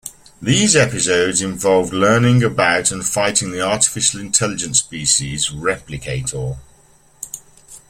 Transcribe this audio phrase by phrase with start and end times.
[0.41, 6.57] These episodes involved learning about and fighting the artificial intelligence species Replicator.